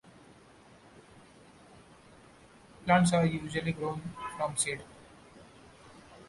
[2.85, 4.01] Plants are usually grown
[4.35, 4.81] from seed.